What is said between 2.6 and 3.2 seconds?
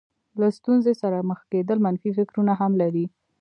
هم لري.